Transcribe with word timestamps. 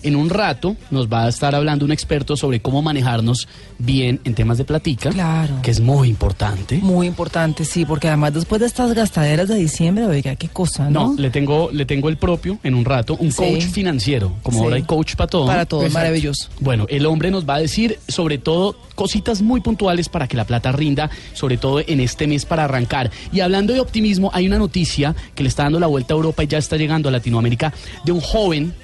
En 0.00 0.14
un 0.14 0.30
rato 0.30 0.76
nos 0.92 1.08
va 1.08 1.24
a 1.24 1.28
estar 1.28 1.56
hablando 1.56 1.84
un 1.84 1.90
experto 1.90 2.36
sobre 2.36 2.60
cómo 2.62 2.82
manejarnos 2.82 3.48
bien 3.80 4.20
en 4.22 4.32
temas 4.36 4.56
de 4.56 4.62
platica. 4.62 5.10
Claro. 5.10 5.56
Que 5.60 5.72
es 5.72 5.80
muy 5.80 6.08
importante. 6.08 6.78
Muy 6.80 7.08
importante, 7.08 7.64
sí, 7.64 7.84
porque 7.84 8.06
además 8.06 8.32
después 8.34 8.60
de 8.60 8.68
estas 8.68 8.94
gastaderas 8.94 9.48
de 9.48 9.56
diciembre, 9.56 10.06
oiga, 10.06 10.36
qué 10.36 10.46
cosa, 10.46 10.88
¿no? 10.88 11.14
No, 11.14 11.20
le 11.20 11.30
tengo, 11.30 11.70
le 11.72 11.84
tengo 11.84 12.08
el 12.10 12.16
propio 12.16 12.60
en 12.62 12.76
un 12.76 12.84
rato, 12.84 13.16
un 13.18 13.32
Sí. 13.32 13.38
coach 13.38 13.64
financiero. 13.72 14.34
Como 14.44 14.58
Sí. 14.58 14.64
ahora 14.66 14.76
hay 14.76 14.84
coach 14.84 15.16
para 15.16 15.26
todo. 15.30 15.46
Para 15.46 15.66
todo, 15.66 15.80
Exacto. 15.80 15.98
maravilloso. 15.98 16.48
Bueno, 16.60 16.86
el 16.88 17.04
hombre 17.04 17.32
nos 17.32 17.44
va 17.44 17.56
a 17.56 17.58
decir 17.60 17.98
sobre 18.06 18.38
todo 18.38 18.76
cositas 18.94 19.42
muy 19.42 19.60
puntuales 19.62 20.08
para 20.08 20.28
que 20.28 20.36
la 20.36 20.44
plata 20.44 20.70
rinda, 20.70 21.10
sobre 21.34 21.56
todo 21.56 21.80
en 21.84 21.98
este 21.98 22.28
mes 22.28 22.44
para 22.44 22.62
arrancar. 22.62 23.10
Y 23.32 23.40
hablando 23.40 23.72
de 23.72 23.80
optimismo, 23.80 24.30
hay 24.32 24.46
una 24.46 24.58
noticia 24.58 25.16
que 25.34 25.42
le 25.42 25.48
está 25.48 25.64
dando 25.64 25.80
la 25.80 25.88
vuelta 25.88 26.14
a 26.14 26.18
Europa 26.18 26.44
y 26.44 26.46
ya 26.46 26.58
está 26.58 26.76
llegando 26.76 27.08
a 27.08 27.12
Latinoamérica 27.12 27.74
de 28.04 28.12
un 28.12 28.20
joven 28.20 28.74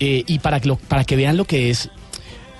eh, 0.00 0.24
y 0.26 0.38
para 0.40 0.60
que, 0.60 0.68
lo- 0.68 0.76
para 0.76 1.04
que 1.04 1.16
vean 1.16 1.36
lo 1.36 1.44
que 1.44 1.70
es 1.70 1.90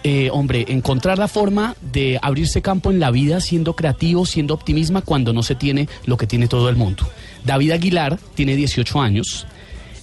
eh, 0.06 0.28
hombre, 0.32 0.66
encontrar 0.68 1.18
la 1.18 1.28
forma 1.28 1.76
de 1.80 2.18
abrirse 2.20 2.60
campo 2.60 2.90
en 2.90 3.00
la 3.00 3.10
vida 3.10 3.40
siendo 3.40 3.74
creativo, 3.74 4.26
siendo 4.26 4.52
optimista 4.52 5.00
cuando 5.00 5.32
no 5.32 5.42
se 5.42 5.54
tiene 5.54 5.88
lo 6.04 6.16
que 6.18 6.26
tiene 6.26 6.46
todo 6.46 6.68
el 6.68 6.76
mundo. 6.76 7.08
David 7.44 7.70
Aguilar 7.72 8.18
tiene 8.34 8.54
18 8.54 9.00
años 9.00 9.46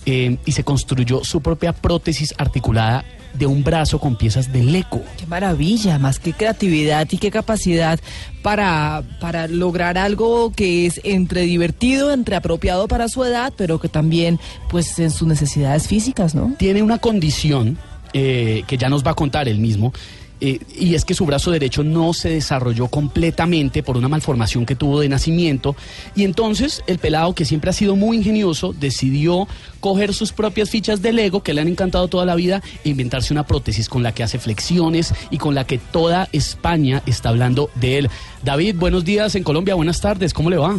eh, 0.07 0.37
y 0.43 0.51
se 0.53 0.63
construyó 0.63 1.23
su 1.23 1.41
propia 1.41 1.73
prótesis 1.73 2.33
articulada 2.39 3.05
de 3.33 3.45
un 3.45 3.63
brazo 3.63 3.99
con 3.99 4.15
piezas 4.15 4.51
de 4.51 4.63
Lego. 4.63 5.03
Qué 5.17 5.25
maravilla, 5.25 5.99
más 5.99 6.19
que 6.19 6.33
creatividad 6.33 7.07
y 7.11 7.17
qué 7.17 7.31
capacidad 7.31 7.99
para, 8.41 9.03
para 9.19 9.47
lograr 9.47 9.97
algo 9.97 10.51
que 10.51 10.85
es 10.85 11.01
entre 11.03 11.41
divertido, 11.41 12.11
entre 12.11 12.35
apropiado 12.35 12.87
para 12.87 13.07
su 13.07 13.23
edad, 13.23 13.53
pero 13.55 13.79
que 13.79 13.89
también, 13.89 14.39
pues, 14.69 14.97
en 14.99 15.11
sus 15.11 15.27
necesidades 15.27 15.87
físicas, 15.87 16.35
¿no? 16.35 16.53
Tiene 16.57 16.81
una 16.81 16.97
condición 16.97 17.77
eh, 18.13 18.63
que 18.67 18.77
ya 18.77 18.89
nos 18.89 19.05
va 19.05 19.11
a 19.11 19.15
contar 19.15 19.47
él 19.47 19.59
mismo. 19.59 19.93
Eh, 20.41 20.59
y 20.75 20.95
es 20.95 21.05
que 21.05 21.13
su 21.13 21.25
brazo 21.25 21.51
derecho 21.51 21.83
no 21.83 22.13
se 22.13 22.29
desarrolló 22.29 22.87
completamente 22.87 23.83
por 23.83 23.95
una 23.95 24.07
malformación 24.07 24.65
que 24.65 24.75
tuvo 24.75 24.99
de 24.99 25.07
nacimiento. 25.07 25.75
Y 26.15 26.23
entonces 26.23 26.83
el 26.87 26.97
pelado, 26.97 27.33
que 27.35 27.45
siempre 27.45 27.69
ha 27.69 27.73
sido 27.73 27.95
muy 27.95 28.17
ingenioso, 28.17 28.73
decidió 28.73 29.47
coger 29.79 30.13
sus 30.13 30.31
propias 30.31 30.69
fichas 30.69 31.01
de 31.01 31.13
Lego, 31.13 31.43
que 31.43 31.53
le 31.53 31.61
han 31.61 31.67
encantado 31.67 32.07
toda 32.07 32.25
la 32.25 32.35
vida, 32.35 32.61
e 32.83 32.89
inventarse 32.89 33.33
una 33.33 33.45
prótesis 33.45 33.87
con 33.87 34.03
la 34.03 34.13
que 34.13 34.23
hace 34.23 34.39
flexiones 34.39 35.13
y 35.29 35.37
con 35.37 35.55
la 35.55 35.65
que 35.65 35.77
toda 35.77 36.27
España 36.31 37.03
está 37.05 37.29
hablando 37.29 37.69
de 37.75 37.99
él. 37.99 38.09
David, 38.43 38.75
buenos 38.77 39.05
días 39.05 39.35
en 39.35 39.43
Colombia, 39.43 39.75
buenas 39.75 40.01
tardes, 40.01 40.33
¿cómo 40.33 40.49
le 40.49 40.57
va? 40.57 40.75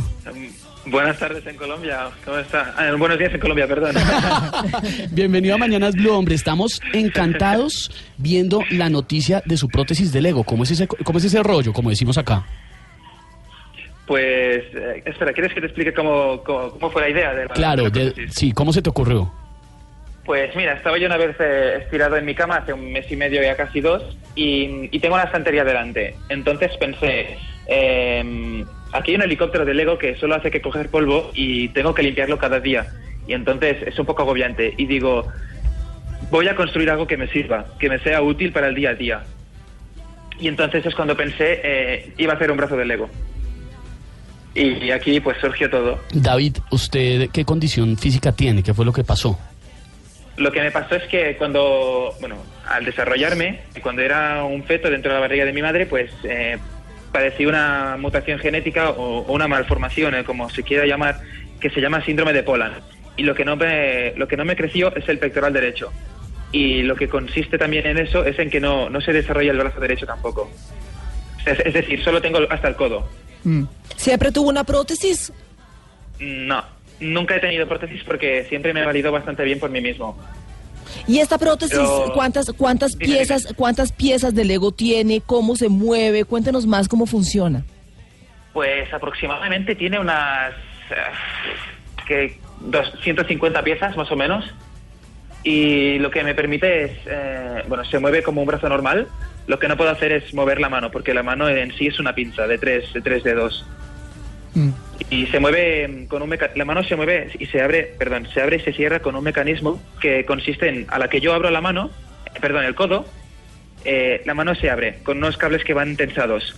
Buenas 0.85 1.17
tardes 1.19 1.47
en 1.47 1.57
Colombia. 1.57 2.09
¿Cómo 2.25 2.39
está? 2.39 2.75
Ah, 2.77 2.93
buenos 2.99 3.17
días 3.19 3.33
en 3.33 3.39
Colombia, 3.41 3.69
perdón. 3.69 3.95
Bienvenido 5.13 5.55
a 5.55 5.59
Mañanas 5.59 5.95
Blue, 5.95 6.13
hombre. 6.13 6.35
Estamos 6.35 6.81
encantados 6.93 7.91
viendo 8.19 8.61
la 8.71 8.91
noticia 8.91 9.43
de 9.45 9.57
su 9.57 9.69
prótesis 9.69 10.13
de 10.13 10.21
Lego. 10.21 10.43
¿Cómo 10.43 10.65
es 10.65 10.73
ese, 10.73 10.89
cómo 10.89 11.19
es 11.19 11.25
ese 11.25 11.41
rollo, 11.43 11.73
como 11.73 11.91
decimos 11.91 12.19
acá? 12.19 12.45
Pues, 14.07 14.65
eh, 14.75 15.03
espera, 15.07 15.33
¿quieres 15.33 15.55
que 15.55 15.61
te 15.61 15.67
explique 15.67 15.95
cómo, 15.95 16.43
cómo, 16.43 16.71
cómo 16.71 16.91
fue 16.91 17.03
la 17.03 17.09
idea 17.11 17.33
de 17.33 17.45
la 17.47 17.55
Claro, 17.55 17.85
de 17.85 17.89
la 17.89 18.05
de- 18.07 18.11
prótesis? 18.13 18.35
sí, 18.35 18.53
¿cómo 18.53 18.73
se 18.73 18.83
te 18.83 18.91
ocurrió? 18.91 19.33
Pues 20.27 20.55
mira, 20.57 20.73
estaba 20.75 20.99
yo 20.99 21.07
una 21.07 21.17
vez 21.17 21.37
eh, 21.39 21.79
estirado 21.83 22.17
en 22.17 22.25
mi 22.25 22.35
cama 22.35 22.57
hace 22.57 22.73
un 22.73 22.93
mes 22.93 23.11
y 23.11 23.15
medio, 23.17 23.41
ya 23.43 23.57
casi 23.57 23.81
dos, 23.81 24.03
y, 24.35 24.89
y 24.91 24.99
tengo 24.99 25.15
una 25.15 25.25
estantería 25.25 25.63
delante. 25.65 26.17
Entonces 26.29 26.73
pensé, 26.79 27.39
eh, 27.69 28.65
aquí 28.93 29.11
hay 29.11 29.17
un 29.17 29.23
helicóptero 29.23 29.65
de 29.65 29.75
Lego 29.75 29.99
que 29.99 30.17
solo 30.17 30.35
hace 30.35 30.51
que 30.51 30.61
coger 30.61 30.89
polvo 30.89 31.31
y 31.35 31.69
tengo 31.69 31.95
que 31.95 32.03
limpiarlo 32.03 32.39
cada 32.39 32.61
día. 32.61 32.87
Y 33.27 33.33
entonces 33.33 33.79
es 33.87 33.99
un 33.99 34.07
poco 34.07 34.23
agobiante. 34.23 34.75
Y 34.77 34.87
digo, 34.87 35.27
voy 36.31 36.49
a 36.49 36.55
construir 36.55 36.91
algo 36.91 37.07
que 37.07 37.17
me 37.17 37.29
sirva, 37.29 37.67
que 37.79 37.89
me 37.89 37.99
sea 38.01 38.23
útil 38.23 38.53
para 38.53 38.69
el 38.69 38.75
día 38.75 38.91
a 38.91 38.95
día. 38.95 39.23
Y 40.39 40.49
entonces 40.49 40.85
es 40.85 40.95
cuando 40.95 41.17
pensé, 41.17 41.61
eh, 41.63 42.13
iba 42.19 42.33
a 42.33 42.37
hacer 42.37 42.51
un 42.51 42.57
brazo 42.57 42.77
de 42.77 42.85
Lego. 42.85 43.09
Y 44.55 44.91
aquí 44.91 45.19
pues 45.21 45.39
surgió 45.41 45.71
todo. 45.71 45.99
David, 46.13 46.59
¿usted 46.71 47.31
qué 47.31 47.45
condición 47.45 47.97
física 47.97 48.33
tiene? 48.33 48.63
¿Qué 48.63 48.75
fue 48.75 48.85
lo 48.85 48.93
que 48.93 49.03
pasó? 49.03 49.39
Lo 50.37 50.53
que 50.53 50.61
me 50.61 50.71
pasó 50.71 50.97
es 50.97 51.05
que 51.05 51.37
cuando, 51.37 52.15
bueno, 52.21 52.37
al 52.67 52.85
desarrollarme, 52.85 53.61
cuando 53.83 54.03
era 54.03 54.45
un 54.45 54.65
feto 54.65 54.91
dentro 54.91 55.11
de 55.11 55.15
la 55.15 55.21
barriga 55.21 55.45
de 55.45 55.53
mi 55.53 55.63
madre, 55.63 55.87
pues 55.87 56.11
eh, 56.25 56.59
padecí 57.13 57.47
una 57.47 57.97
mutación 57.99 58.39
genética 58.39 58.91
o, 58.91 59.19
o 59.19 59.33
una 59.33 59.47
malformación, 59.49 60.15
eh, 60.15 60.25
como 60.25 60.49
se 60.51 60.63
quiera 60.63 60.87
llamar, 60.87 61.21
que 61.61 61.71
se 61.71 61.81
llama 61.81 62.05
síndrome 62.05 62.33
de 62.33 62.43
Poland. 62.43 62.75
Y 63.17 63.23
lo 63.25 63.35
que 63.35 63.45
no 63.45 63.57
me, 63.57 64.15
lo 64.17 64.27
que 64.27 64.37
no 64.37 64.45
me 64.45 64.57
creció 64.57 64.95
es 64.97 65.09
el 65.09 65.19
pectoral 65.19 65.53
derecho. 65.53 65.93
Y 66.51 66.83
lo 66.83 66.97
que 66.97 67.09
consiste 67.09 67.59
también 67.59 67.87
en 67.87 67.99
eso 67.99 68.25
es 68.25 68.39
en 68.39 68.51
que 68.51 68.61
no, 68.61 68.91
no 68.91 69.01
se 69.01 69.13
desarrolla 69.13 69.53
el 69.53 69.59
brazo 69.59 69.81
derecho 69.81 70.07
tampoco. 70.07 70.51
Es, 71.47 71.59
es 71.61 71.75
decir, 71.75 72.03
solo 72.03 72.21
tengo 72.21 72.39
hasta 72.51 72.69
el 72.69 72.77
codo. 72.77 73.09
¿Siempre 73.97 74.33
tuvo 74.33 74.49
una 74.49 74.65
prótesis? 74.65 75.33
No, 76.21 76.63
nunca 77.01 77.37
he 77.37 77.41
tenido 77.41 77.67
prótesis 77.67 78.03
porque 78.05 78.45
siempre 78.49 78.73
me 78.73 78.83
he 78.83 78.87
valido 78.87 79.11
bastante 79.11 79.45
bien 79.45 79.59
por 79.59 79.71
mí 79.71 79.81
mismo. 79.81 80.17
¿Y 81.07 81.19
esta 81.19 81.39
prótesis, 81.39 81.77
Pero- 81.79 82.13
cuántas, 82.15 82.53
cuántas 82.53 82.93
Dime, 82.97 83.05
piezas, 83.15 83.43
dime. 83.45 83.55
cuántas 83.57 83.93
piezas 83.93 84.35
de 84.35 84.45
Lego 84.45 84.73
tiene? 84.73 85.21
¿Cómo 85.21 85.57
se 85.57 85.69
mueve? 85.69 86.25
Cuéntenos 86.25 86.67
más 86.67 86.89
cómo 86.89 87.07
funciona. 87.07 87.65
Pues 88.53 88.93
aproximadamente 88.93 89.75
tiene 89.75 89.99
unas 89.99 90.53
eh, 90.91 90.95
que 92.07 92.39
250 92.61 93.63
piezas 93.65 93.97
más 93.97 94.11
o 94.13 94.17
menos 94.17 94.45
y 95.43 95.99
lo 95.99 96.11
que 96.11 96.23
me 96.23 96.35
permite 96.35 96.85
es, 96.85 96.91
eh, 97.07 97.63
bueno, 97.69 97.85
se 97.85 97.99
mueve 97.99 98.23
como 98.23 98.41
un 98.43 98.47
brazo 98.47 98.69
normal. 98.69 99.09
Lo 99.49 99.59
que 99.59 99.67
no 99.67 99.77
puedo 99.77 99.91
hacer 99.91 100.13
es 100.13 100.33
mover 100.35 100.61
la 100.61 100.69
mano 100.69 100.91
porque 100.93 101.13
la 101.15 101.25
mano 101.25 101.49
en 101.49 101.73
sí 101.77 101.89
es 101.89 101.99
una 101.99 102.15
pinza 102.15 102.47
de 102.47 102.59
tres, 102.59 102.93
de 102.93 103.01
tres 103.01 103.25
dedos 103.25 103.67
y 105.11 105.27
se 105.27 105.41
mueve 105.41 106.07
con 106.09 106.23
un 106.23 106.29
meca- 106.29 106.51
la 106.55 106.65
mano 106.65 106.83
se 106.85 106.97
mueve 106.97 107.31
y 107.39 107.47
se 107.47 107.61
abre, 107.61 107.95
perdón, 107.99 108.29
se 108.33 108.41
abre 108.41 108.57
y 108.57 108.61
se 108.61 108.73
cierra 108.73 109.01
con 109.01 109.15
un 109.17 109.25
mecanismo 109.25 109.81
que 110.01 110.25
consiste 110.25 110.69
en 110.69 110.87
a 110.89 110.99
la 110.99 111.09
que 111.09 111.21
yo 111.21 111.33
abro 111.35 111.51
la 111.51 111.61
mano, 111.61 111.91
perdón, 112.41 112.65
el 112.65 112.75
codo, 112.75 113.07
eh, 113.85 114.23
la 114.27 114.35
mano 114.35 114.55
se 114.55 114.71
abre 114.71 114.99
con 115.03 115.19
unos 115.19 115.37
cables 115.37 115.65
que 115.65 115.75
van 115.75 115.97
tensados 115.97 116.55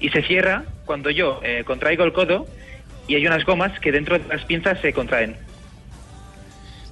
y 0.00 0.08
se 0.10 0.22
cierra 0.22 0.64
cuando 0.86 1.10
yo 1.10 1.40
eh, 1.44 1.62
contraigo 1.64 2.04
el 2.04 2.12
codo 2.12 2.46
y 3.06 3.14
hay 3.14 3.26
unas 3.26 3.44
gomas 3.44 3.78
que 3.80 3.92
dentro 3.92 4.18
de 4.18 4.26
las 4.28 4.44
pinzas 4.44 4.78
se 4.80 4.92
contraen. 4.92 5.36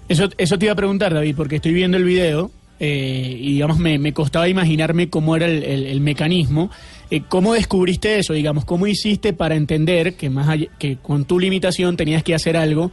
Eso, 0.09 0.29
eso 0.37 0.59
te 0.59 0.67
iba 0.67 0.73
a 0.73 0.77
preguntar, 0.77 1.15
David, 1.15 1.35
porque 1.37 1.57
estoy 1.57 1.73
viendo 1.73 1.97
el 1.97 2.05
video 2.05 2.51
eh, 2.81 3.37
y 3.39 3.55
digamos 3.55 3.79
me, 3.79 3.99
me 3.99 4.13
costaba 4.13 4.49
imaginarme 4.49 5.09
cómo 5.09 5.37
era 5.37 5.47
el- 5.47 5.63
el 5.65 6.01
mecanismo. 6.01 6.71
Eh, 7.15 7.25
¿Cómo 7.29 7.53
descubriste 7.53 8.19
eso? 8.19 8.33
Digamos, 8.33 8.65
¿cómo 8.65 8.87
hiciste 8.87 9.35
para 9.35 9.55
entender 9.55 10.15
que 10.17 10.31
más 10.31 10.49
allá- 10.49 10.69
que 10.79 10.97
con 10.97 11.27
tu 11.27 11.39
limitación 11.39 11.95
tenías 11.95 12.23
que 12.23 12.35
hacer 12.35 12.57
algo 12.57 12.91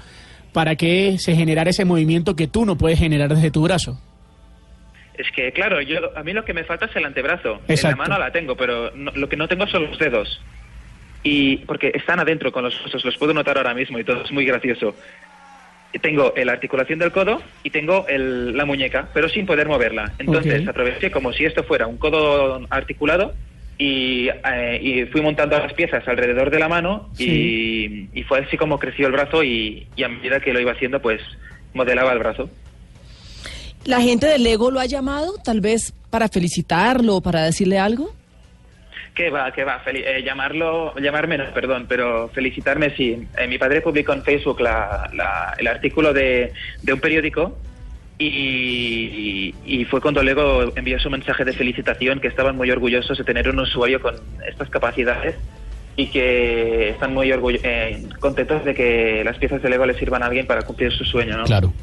para 0.52 0.76
que 0.76 1.18
se 1.20 1.38
generara 1.38 1.70
ese 1.70 1.86
movimiento 1.86 2.36
que 2.36 2.46
tú 2.48 2.66
no 2.66 2.78
puedes 2.78 3.00
generar 3.00 3.30
desde 3.34 3.50
tu 3.50 3.62
brazo? 3.64 3.98
Es 5.14 5.32
que, 5.34 5.54
claro, 5.54 5.80
yo 5.82 6.18
a 6.18 6.24
mí 6.24 6.34
lo 6.34 6.44
que 6.44 6.54
me 6.54 6.66
falta 6.66 6.88
es 6.88 6.96
el 6.98 7.06
antebrazo. 7.06 7.54
En 7.54 7.68
la 7.68 7.74
Exacto. 7.76 7.98
mano 7.98 8.20
la 8.20 8.30
tengo, 8.34 8.58
pero 8.58 8.92
no- 8.94 9.14
lo 9.16 9.30
que 9.30 9.38
no 9.38 9.48
tengo 9.48 9.66
son 9.68 9.84
los 9.90 9.98
dedos. 9.98 10.42
Y 11.24 11.58
porque 11.60 11.94
están 11.96 12.20
adentro 12.20 12.52
con 12.52 12.66
los 12.66 12.74
huesos, 12.84 13.06
los 13.06 13.16
puedo 13.18 13.34
notar 13.34 13.56
ahora 13.58 13.74
mismo 13.74 14.00
y 14.00 14.04
todo 14.04 14.24
es 14.26 14.32
muy 14.34 14.44
gracioso. 14.44 14.96
Tengo 16.02 16.34
la 16.36 16.52
articulación 16.52 17.00
del 17.00 17.14
codo 17.14 17.42
y 17.64 17.70
tengo 17.70 18.06
el- 18.10 18.56
la 18.58 18.66
muñeca, 18.66 19.08
pero 19.14 19.30
sin 19.30 19.46
poder 19.46 19.68
moverla. 19.68 20.12
Entonces 20.20 20.64
Ok. 20.64 20.70
aproveché 20.70 21.10
como 21.10 21.32
si 21.32 21.46
esto 21.46 21.64
fuera 21.64 21.88
un 21.88 21.96
codo 21.98 22.66
articulado 22.70 23.34
y, 23.80 24.28
eh, 24.30 24.80
y 24.82 25.06
fui 25.06 25.22
montando 25.22 25.58
las 25.58 25.74
piezas 25.74 26.06
alrededor 26.08 26.52
de 26.52 26.60
la 26.60 26.68
mano 26.68 27.10
y, 27.18 28.10
y 28.14 28.24
fue 28.24 28.40
así 28.40 28.58
como 28.58 28.78
creció 28.78 29.08
el 29.08 29.14
brazo 29.14 29.42
y, 29.44 29.88
y 29.96 30.04
a 30.04 30.10
medida 30.10 30.40
que 30.42 30.54
lo 30.54 30.60
iba 30.60 30.74
haciendo, 30.74 31.02
pues 31.02 31.22
modelaba 31.74 32.12
el 32.14 32.20
brazo. 32.20 32.50
¿La 33.86 34.02
gente 34.02 34.28
de 34.28 34.38
Lego 34.38 34.70
lo 34.70 34.80
ha 34.82 34.86
llamado, 34.86 35.34
tal 35.44 35.62
vez 35.62 35.94
para 36.10 36.28
felicitarlo 36.28 37.16
o 37.16 37.22
para 37.22 37.44
decirle 37.44 37.80
algo? 37.80 38.14
Que 39.16 39.30
va, 39.30 39.52
que 39.54 39.64
va, 39.64 39.84
Feli- 39.84 40.04
eh, 40.06 40.24
llamarlo, 40.24 40.94
llamarme 41.00 41.38
no, 41.38 41.46
perdón, 41.54 41.86
pero 41.88 42.30
felicitarme 42.30 42.96
sí. 42.96 43.26
Eh, 43.38 43.48
mi 43.48 43.58
padre 43.58 43.82
publicó 43.82 44.12
en 44.14 44.24
Facebook 44.24 44.60
la- 44.62 45.10
la- 45.14 45.56
el 45.58 45.68
artículo 45.68 46.14
de, 46.14 46.52
de 46.84 46.94
un 46.94 47.00
periódico 47.00 47.58
y, 48.20 49.86
fue 49.90 50.02
cuando 50.02 50.22
luego 50.22 50.72
envió 50.76 51.00
su 51.00 51.10
mensaje 51.10 51.46
de 51.46 51.54
felicitación 51.54 52.20
que 52.20 52.28
estaban 52.28 52.56
muy 52.56 52.70
orgullosos 52.70 53.18
de 53.18 53.24
tener 53.24 53.50
un 53.50 53.60
usuario 53.60 54.02
con 54.02 54.16
estas 54.48 54.70
capacidades 54.70 55.36
y 55.96 56.08
que 56.08 56.90
están 56.90 57.14
muy 57.14 57.32
eh, 57.32 58.04
contentos 58.20 58.64
de 58.66 58.76
que 58.76 59.24
las 59.24 59.38
piezas 59.38 59.62
de 59.62 59.70
Lego 59.70 59.86
les 59.86 59.98
sirvan 59.98 60.22
a 60.22 60.28
alguien 60.28 60.46
para 60.46 60.62
cumplir 60.62 60.92
su 60.92 61.06
sueño, 61.06 61.38
¿no? 61.38 61.46
Claro. 61.46 61.74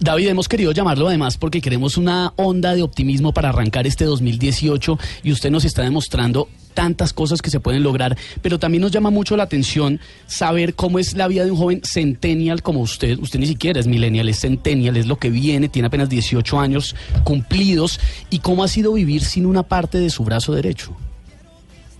David, 0.00 0.28
hemos 0.28 0.48
querido 0.48 0.72
llamarlo 0.72 1.08
además 1.08 1.38
porque 1.38 1.60
queremos 1.60 1.96
una 1.96 2.32
onda 2.36 2.74
de 2.74 2.82
optimismo 2.82 3.32
para 3.32 3.48
arrancar 3.50 3.86
este 3.86 4.04
2018 4.04 4.98
y 5.22 5.32
usted 5.32 5.50
nos 5.50 5.64
está 5.64 5.82
demostrando 5.82 6.48
tantas 6.76 7.14
cosas 7.14 7.40
que 7.42 7.50
se 7.50 7.58
pueden 7.58 7.82
lograr, 7.82 8.16
pero 8.42 8.60
también 8.60 8.82
nos 8.82 8.92
llama 8.92 9.10
mucho 9.10 9.36
la 9.36 9.44
atención 9.44 9.98
saber 10.26 10.74
cómo 10.74 10.98
es 10.98 11.16
la 11.16 11.26
vida 11.26 11.44
de 11.44 11.50
un 11.50 11.56
joven 11.56 11.80
centennial 11.82 12.62
como 12.62 12.80
usted. 12.80 13.18
Usted 13.18 13.40
ni 13.40 13.46
siquiera 13.46 13.80
es 13.80 13.86
millennial, 13.86 14.28
es 14.28 14.40
centennial, 14.40 14.96
es 14.98 15.06
lo 15.06 15.16
que 15.16 15.30
viene, 15.30 15.70
tiene 15.70 15.88
apenas 15.88 16.10
18 16.10 16.60
años 16.60 16.94
cumplidos. 17.24 17.98
¿Y 18.28 18.40
cómo 18.40 18.62
ha 18.62 18.68
sido 18.68 18.92
vivir 18.92 19.22
sin 19.22 19.46
una 19.46 19.62
parte 19.62 19.98
de 19.98 20.10
su 20.10 20.22
brazo 20.22 20.52
derecho? 20.52 20.94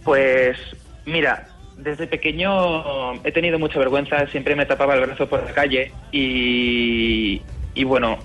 Pues 0.04 0.58
mira, 1.06 1.48
desde 1.78 2.06
pequeño 2.06 3.14
he 3.24 3.32
tenido 3.32 3.58
mucha 3.58 3.78
vergüenza, 3.78 4.26
siempre 4.28 4.54
me 4.54 4.66
tapaba 4.66 4.94
el 4.94 5.06
brazo 5.06 5.26
por 5.26 5.42
la 5.42 5.52
calle 5.52 5.90
y, 6.12 7.40
y 7.76 7.84
bueno, 7.84 8.24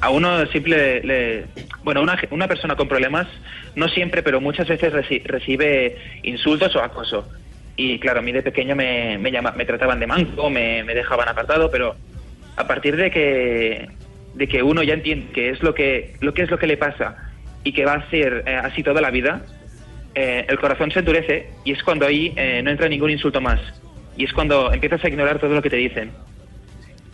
a 0.00 0.10
uno 0.10 0.46
siempre 0.48 1.02
le, 1.02 1.46
bueno, 1.82 2.02
una, 2.02 2.20
una 2.30 2.46
persona 2.46 2.76
con 2.76 2.86
problemas, 2.86 3.26
no 3.74 3.88
siempre, 3.88 4.22
pero 4.22 4.40
muchas 4.40 4.68
veces 4.68 4.92
reci- 4.92 5.22
recibe 5.24 5.96
insultos 6.22 6.76
o 6.76 6.82
acoso. 6.82 7.30
Y 7.76 7.98
claro, 7.98 8.20
a 8.20 8.22
mí 8.22 8.30
de 8.30 8.42
pequeño 8.42 8.76
me, 8.76 9.16
me, 9.18 9.32
llama- 9.32 9.54
me 9.56 9.64
trataban 9.64 10.00
de 10.00 10.06
manco, 10.06 10.50
me, 10.50 10.84
me 10.84 10.94
dejaban 10.94 11.28
apartado, 11.30 11.70
pero 11.70 11.96
a 12.56 12.66
partir 12.66 12.94
de 12.96 13.10
que, 13.10 13.88
de 14.34 14.48
que 14.48 14.62
uno 14.62 14.82
ya 14.82 14.92
entiende 14.94 15.32
qué 15.32 15.48
es 15.48 15.62
lo 15.62 15.74
que, 15.74 16.16
lo 16.20 16.34
que 16.34 16.42
es 16.42 16.50
lo 16.50 16.58
que 16.58 16.66
le 16.66 16.76
pasa 16.76 17.16
y 17.64 17.72
que 17.72 17.86
va 17.86 17.94
a 17.94 18.10
ser 18.10 18.44
eh, 18.46 18.54
así 18.54 18.82
toda 18.82 19.00
la 19.00 19.10
vida, 19.10 19.46
eh, 20.14 20.44
el 20.46 20.58
corazón 20.60 20.90
se 20.90 20.98
endurece 20.98 21.60
y 21.64 21.72
es 21.72 21.82
cuando 21.82 22.04
ahí 22.06 22.34
eh, 22.36 22.60
no 22.62 22.70
entra 22.70 22.86
ningún 22.88 23.10
insulto 23.10 23.40
más. 23.40 23.60
Y 24.14 24.24
es 24.24 24.32
cuando 24.34 24.72
empiezas 24.74 25.02
a 25.02 25.08
ignorar 25.08 25.38
todo 25.38 25.54
lo 25.54 25.62
que 25.62 25.70
te 25.70 25.76
dicen. 25.76 26.12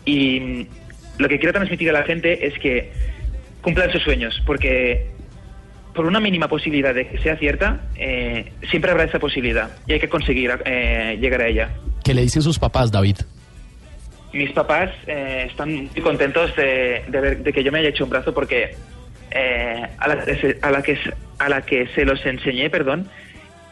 Y 0.05 0.69
lo 1.19 1.29
que 1.29 1.39
quiero 1.39 1.53
transmitir 1.53 1.91
a 1.91 1.93
la 1.93 2.03
gente 2.05 2.47
es 2.47 2.59
que 2.59 2.93
cumplan 3.63 3.91
sus 3.93 4.03
sueños, 4.03 4.43
porque 4.47 5.07
por 5.95 6.07
una 6.07 6.21
mínima 6.21 6.49
posibilidad 6.49 6.95
de 6.95 7.09
que 7.09 7.19
sea 7.19 7.37
cierta, 7.37 7.81
eh, 7.97 8.53
siempre 8.71 8.91
habrá 8.91 9.05
esa 9.05 9.19
posibilidad 9.19 9.71
y 9.87 9.95
hay 9.95 10.01
que 10.01 10.09
conseguir 10.09 10.53
eh, 10.65 11.17
llegar 11.21 11.41
a 11.41 11.49
ella. 11.49 11.71
¿Qué 12.05 12.13
le 12.15 12.23
dicen 12.23 12.43
sus 12.43 12.59
papás, 12.59 12.93
David? 12.93 13.17
Mis 14.33 14.51
papás 14.53 14.91
eh, 15.07 15.47
están 15.51 15.73
muy 15.75 16.03
contentos 16.03 16.55
de, 16.57 17.03
de 17.09 17.21
ver- 17.21 17.39
de 17.39 17.53
que 17.53 17.65
yo 17.65 17.73
me 17.73 17.79
haya 17.79 17.89
hecho 17.89 18.05
un 18.05 18.11
brazo 18.11 18.35
porque 18.35 18.75
a, 19.99 20.09
la, 20.09 20.25
que 20.25 20.59
a, 20.63 20.71
la 20.71 20.83
que, 20.83 20.97
se- 20.97 21.15
a 21.39 21.49
la 21.49 21.63
que 21.63 21.87
se 21.95 22.05
los 22.05 22.25
enseñé, 22.27 22.69
perdón, 22.71 23.09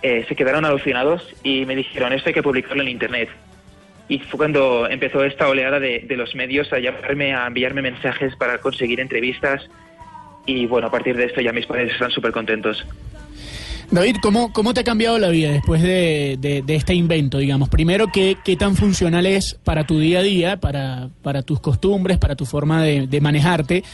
eh, 0.02 0.24
se 0.28 0.34
quedaron 0.34 0.64
alucinados 0.64 1.22
y 1.42 1.64
me 1.66 1.76
dijeron, 1.76 2.12
esto 2.12 2.30
hay 2.30 2.34
que 2.34 2.42
publicarlo 2.42 2.82
en 2.82 2.88
Internet. 2.88 3.28
Y 4.08 4.18
fue 4.18 4.38
cuando 4.38 4.86
empezó 4.88 5.24
esta 5.24 5.48
oleada 5.48 5.80
de, 5.80 6.00
de 6.00 6.16
los 6.16 6.34
medios 6.34 6.72
a 6.72 6.78
llamarme, 6.78 7.34
a 7.34 7.46
enviarme 7.46 7.82
mensajes 7.82 8.36
para 8.36 8.58
conseguir 8.58 9.00
entrevistas. 9.00 9.68
Y 10.46 10.66
bueno, 10.66 10.88
a 10.88 10.90
partir 10.90 11.16
de 11.16 11.24
esto 11.24 11.40
ya 11.40 11.52
mis 11.52 11.66
padres 11.66 11.92
están 11.92 12.10
súper 12.10 12.32
contentos. 12.32 12.86
David, 13.90 14.16
¿cómo, 14.22 14.52
¿cómo 14.52 14.74
te 14.74 14.80
ha 14.80 14.84
cambiado 14.84 15.18
la 15.18 15.28
vida 15.28 15.50
después 15.52 15.80
de, 15.82 16.36
de- 16.40 16.62
de 16.62 16.74
este 16.74 16.94
invento, 16.94 17.38
digamos? 17.38 17.68
Primero, 17.68 18.08
¿qué, 18.12 18.36
¿qué 18.44 18.56
tan 18.56 18.74
funcional 18.76 19.24
es 19.26 19.56
para 19.62 19.86
tu 19.86 19.98
día 20.00 20.18
a 20.18 20.22
día, 20.22 20.56
para, 20.58 21.10
para 21.22 21.42
tus 21.42 21.60
costumbres, 21.60 22.18
para 22.18 22.34
tu 22.34 22.44
forma 22.46 22.82
de, 22.82 23.06
de 23.06 23.20
manejarte? 23.20 23.84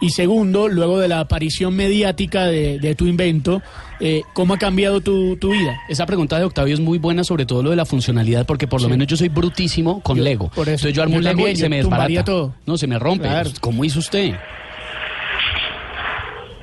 Y 0.00 0.10
segundo, 0.10 0.68
luego 0.68 0.98
de 0.98 1.08
la 1.08 1.20
aparición 1.20 1.74
mediática 1.76 2.46
de, 2.46 2.78
de 2.78 2.94
tu 2.94 3.06
invento, 3.06 3.60
eh, 4.00 4.22
¿cómo 4.32 4.54
ha 4.54 4.58
cambiado 4.58 5.02
tu, 5.02 5.36
tu 5.36 5.50
vida? 5.52 5.78
Esa 5.90 6.06
pregunta 6.06 6.38
de 6.38 6.44
Octavio 6.44 6.72
es 6.72 6.80
muy 6.80 6.96
buena, 6.98 7.22
sobre 7.22 7.44
todo 7.44 7.62
lo 7.62 7.68
de 7.70 7.76
la 7.76 7.84
funcionalidad, 7.84 8.46
porque 8.46 8.66
por 8.66 8.80
lo 8.80 8.88
menos 8.88 9.08
yo 9.08 9.16
soy 9.18 9.28
brutísimo 9.28 10.00
con 10.00 10.16
Yo- 10.16 10.24
Lego. 10.24 10.48
por 10.54 10.68
eso. 10.68 10.88
Entonces 10.88 10.94
yo 10.94 11.02
armo 11.02 11.14
Yo 11.14 11.18
un 11.18 11.24
Lego 11.24 11.48
y 11.48 11.56
se 11.56 11.68
me 11.68 11.76
desbarata. 11.76 12.24
todo. 12.24 12.54
No, 12.64 12.78
se 12.78 12.86
me 12.86 12.98
rompe. 12.98 13.24
Claro. 13.28 13.50
¿Cómo 13.60 13.84
hizo 13.84 13.98
usted? 13.98 14.32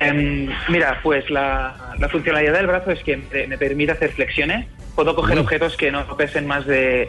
Em, 0.00 0.48
mira, 0.68 1.00
pues 1.02 1.28
la, 1.30 1.94
la 1.98 2.08
funcionalidad 2.08 2.54
del 2.54 2.66
brazo 2.66 2.92
es 2.92 3.02
que 3.02 3.16
me, 3.16 3.46
me 3.46 3.58
permite 3.58 3.92
hacer 3.92 4.12
flexiones. 4.12 4.66
Puedo 4.94 5.14
coger 5.14 5.38
objetos 5.38 5.76
que 5.76 5.90
no 5.90 6.16
pesen 6.16 6.46
más 6.46 6.66
de 6.66 7.08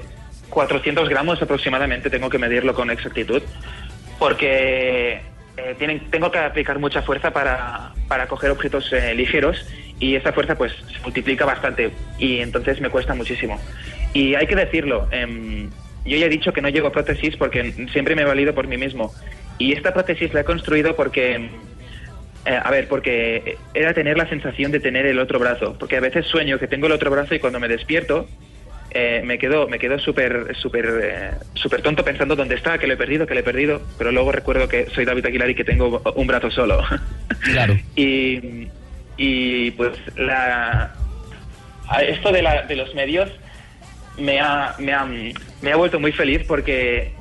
400 0.50 1.09
gramos 1.09 1.41
aproximadamente, 1.41 2.09
tengo 2.09 2.30
que 2.30 2.39
medirlo 2.39 2.74
con 2.74 2.89
exactitud, 2.89 3.41
porque 4.18 5.21
eh, 5.57 5.75
tienen, 5.77 6.09
tengo 6.09 6.31
que 6.31 6.39
aplicar 6.39 6.80
mucha 6.80 7.01
fuerza 7.01 7.31
para, 7.31 7.91
para 8.07 8.27
coger 8.27 8.51
objetos 8.51 8.92
eh, 8.94 9.13
ligeros. 9.13 9.65
Y 10.00 10.15
esa 10.15 10.31
fuerza 10.31 10.56
pues 10.56 10.71
se 10.71 11.00
multiplica 11.01 11.45
bastante. 11.45 11.92
Y 12.18 12.39
entonces 12.39 12.80
me 12.80 12.89
cuesta 12.89 13.13
muchísimo. 13.13 13.59
Y 14.13 14.35
hay 14.35 14.47
que 14.47 14.56
decirlo, 14.56 15.09
em, 15.12 15.69
yo 16.06 16.18
ya 16.18 16.27
he 16.27 16.30
dicho 16.30 16.53
que 16.53 16.62
no 16.62 16.69
llevo 16.69 16.92
prótesis 16.92 17.35
porque 17.35 17.74
siempre 17.92 18.15
me 18.15 18.21
he 18.21 18.25
valido 18.25 18.53
por 18.56 18.68
mí 18.68 18.77
mismo. 18.77 19.13
Y 19.57 19.74
esta 19.74 19.94
prótesis 19.94 20.33
la 20.33 20.42
he 20.42 20.45
construido 20.45 20.95
porque... 20.95 21.50
eh, 22.45 22.59
a 22.62 22.71
ver, 22.71 22.88
porque 22.88 23.57
era 23.74 23.94
tener 23.94 24.18
la 24.18 24.27
sensación 24.30 24.71
de 24.71 24.80
tener 24.80 25.06
el 25.06 25.19
otro 25.19 25.39
brazo, 25.39 25.75
porque 25.77 25.97
a 25.97 26.00
veces 26.00 26.25
sueño 26.25 26.57
que 26.59 26.68
tengo 26.68 26.88
el 26.88 26.94
otro 26.94 27.12
brazo 27.12 27.36
y 27.36 27.39
cuando 27.39 27.59
me 27.59 27.68
despierto 27.68 28.27
eh, 28.91 29.21
me 29.24 29.38
quedo 29.38 29.68
me 29.68 29.77
quedo 29.77 30.00
súper 30.00 30.56
súper 30.56 30.86
eh, 31.03 31.31
súper 31.53 31.81
tonto 31.81 32.03
pensando 32.03 32.36
dónde 32.36 32.56
está, 32.56 32.77
que 32.77 32.88
lo 32.88 32.94
he 32.94 32.97
perdido, 32.97 33.27
que 33.27 33.36
lo 33.36 33.41
he 33.41 33.44
perdido, 33.44 33.81
pero 33.97 34.12
luego 34.12 34.31
recuerdo 34.31 34.68
que 34.68 34.88
soy 34.88 35.06
David 35.06 35.27
Aguilar 35.27 35.50
y 35.50 35.56
que 35.56 35.63
tengo 35.63 36.01
un 36.15 36.27
brazo 36.27 36.50
solo. 36.51 36.83
Claro. 37.41 37.77
y, 37.95 38.68
y 39.15 39.71
pues 39.71 39.97
la 40.18 40.94
esto 42.01 42.31
de, 42.33 42.42
la, 42.42 42.63
de 42.63 42.75
los 42.75 42.94
medios 42.94 43.31
me 44.18 44.39
ha, 44.39 44.75
me, 44.77 44.92
ha, 44.92 45.06
me 45.06 45.71
ha 45.71 45.75
vuelto 45.75 46.00
muy 46.00 46.12
feliz 46.12 46.44
porque 46.45 47.13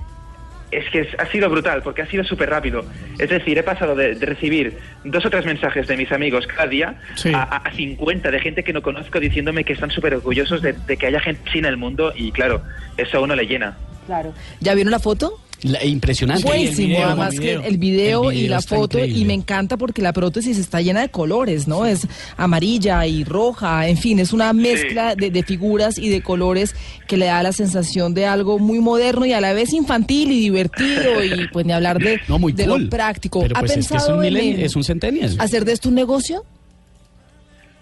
es 0.71 0.89
que 0.91 1.01
es- 1.01 1.19
ha 1.19 1.27
sido 1.31 1.49
brutal, 1.49 1.83
porque 1.83 2.03
ha 2.03 2.07
sido 2.07 2.25
súper 2.25 2.51
rápido. 2.51 2.85
Es 3.19 3.31
decir, 3.31 3.57
he 3.59 3.63
pasado 3.63 3.95
de, 3.95 4.15
de 4.15 4.27
recibir 4.27 4.79
dos 5.05 5.25
o 5.25 5.31
tres 5.31 5.45
mensajes 5.47 5.87
de 5.87 5.97
mis 5.97 6.11
amigos 6.13 6.47
cada 6.47 6.67
día 6.67 7.01
Sí. 7.15 7.33
a, 7.35 7.43
a 7.43 7.73
50 7.73 8.31
de 8.31 8.41
gente 8.41 8.63
que 8.63 8.73
no 8.73 8.83
conozco 8.83 9.19
diciéndome 9.21 9.65
que 9.65 9.73
están 9.73 9.91
súper 9.91 10.15
orgullosos 10.15 10.61
de, 10.63 10.73
de 10.75 10.97
que 10.97 11.07
haya 11.07 11.21
gente 11.21 11.41
en 11.59 11.65
el 11.65 11.77
mundo 11.77 12.13
y 12.15 12.33
claro, 12.33 12.63
eso 12.97 13.19
a 13.19 13.21
uno 13.21 13.35
le 13.35 13.47
llena. 13.47 13.77
Claro. 14.07 14.33
¿Ya 14.61 14.75
vieron 14.75 14.91
la 14.91 14.99
foto? 14.99 15.39
La- 15.63 15.85
impresionante. 15.85 16.45
Buenísimo, 16.45 16.89
video, 16.89 17.07
además 17.07 17.35
el 17.35 17.41
que 17.41 17.47
video. 17.47 17.63
el 17.65 17.79
video, 17.79 18.31
El 18.31 18.37
y 18.37 18.41
video 18.43 18.51
la 18.53 18.59
está 18.59 18.77
foto, 18.77 18.99
increíble. 18.99 19.21
y 19.21 19.25
me 19.25 19.35
encanta 19.35 19.77
porque 19.77 20.03
la 20.03 20.13
prótesis 20.13 20.57
está 20.57 20.81
llena 20.81 21.01
de 21.01 21.09
colores, 21.09 21.67
¿no? 21.67 21.85
Es 21.85 22.07
amarilla 22.37 23.05
y 23.07 23.25
roja, 23.25 23.89
en 23.89 23.97
fin, 23.97 24.21
es 24.21 24.33
una 24.33 24.53
mezcla 24.53 25.17
de, 25.17 25.31
de 25.33 25.43
figuras 25.43 25.99
y 25.99 26.11
de 26.11 26.23
colores 26.23 26.77
que 27.09 27.17
le 27.17 27.27
da 27.27 27.43
la 27.43 27.53
sensación 27.53 28.15
de 28.15 28.27
algo 28.27 28.61
muy 28.61 28.79
moderno 28.79 29.27
y 29.27 29.33
a 29.33 29.41
la 29.41 29.53
vez 29.53 29.73
infantil 29.73 30.31
y 30.31 30.39
divertido 30.41 31.25
y 31.25 31.49
pues 31.49 31.67
ni 31.67 31.73
hablar 31.73 31.99
de, 31.99 32.21
No, 32.29 32.39
muy 32.39 32.53
de 32.53 32.65
cool. 32.67 32.85
lo 32.85 32.91
práctico. 32.91 33.41
Pero 33.43 33.57
¿Ha 33.57 33.61
pues 33.61 33.73
es 33.73 33.77
que 33.77 33.81
es 33.81 33.89
pensado 33.89 34.19
un, 34.19 34.25
en 34.25 34.37
es 34.61 34.77
un 34.77 34.85
centennial. 34.85 35.35
hacer 35.41 35.65
de 35.65 35.73
esto 35.73 35.89
un 35.89 35.97
negocio? 35.97 36.45